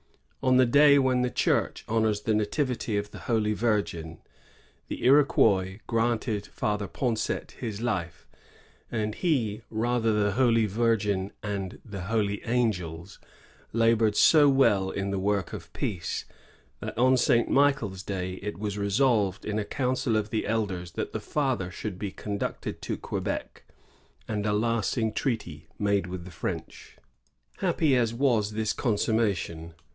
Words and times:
"On 0.51 0.57
the 0.57 0.65
day 0.65 0.97
when 0.97 1.21
the 1.21 1.29
Church 1.29 1.85
honors 1.87 2.21
the 2.21 2.33
Nativity 2.33 2.97
of 2.97 3.11
the 3.11 3.19
Holy 3.29 3.53
Virgin, 3.53 4.17
the 4.87 5.05
Iroquois 5.05 5.77
granted 5.85 6.47
Father 6.47 6.87
Poncet 6.87 7.51
his 7.59 7.79
life; 7.81 8.27
and 8.91 9.13
he, 9.13 9.61
or 9.69 9.77
rather 9.77 10.11
the 10.23 10.31
Holy 10.31 10.65
Virgin 10.65 11.31
land 11.43 11.79
the 11.85 12.05
holy 12.05 12.43
angels, 12.47 13.19
labored 13.71 14.15
so 14.15 14.49
well 14.49 14.89
in 14.89 15.11
the 15.11 15.19
work 15.19 15.53
of 15.53 15.71
•peace, 15.73 16.23
that 16.79 16.97
on 16.97 17.15
Saint 17.15 17.47
Michael's 17.47 18.01
Day 18.01 18.39
it 18.41 18.57
was 18.57 18.79
resolved 18.79 19.45
in 19.45 19.59
a 19.59 19.63
council 19.63 20.17
of 20.17 20.31
the 20.31 20.47
elders 20.47 20.93
that 20.93 21.13
the 21.13 21.19
father 21.19 21.69
should 21.69 21.99
be 21.99 22.11
con 22.11 22.39
ducted 22.39 22.81
to 22.81 22.97
Quebec, 22.97 23.63
and 24.27 24.47
a 24.47 24.53
lasting 24.53 25.13
treaty 25.13 25.67
made 25.77 26.07
with 26.07 26.25
the 26.25 26.31
French."! 26.31 26.97
Happy 27.59 27.95
as 27.95 28.11
was 28.15 28.53
this 28.53 28.73
consummation. 28.73 29.75